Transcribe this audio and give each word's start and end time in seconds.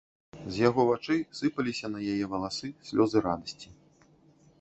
А 0.35 0.51
з 0.53 0.61
яго 0.61 0.85
вачэй 0.91 1.19
сыпаліся 1.39 1.91
на 1.97 2.01
яе 2.13 2.25
валасы 2.31 2.71
слёзы 2.89 3.17
радасці. 3.27 3.69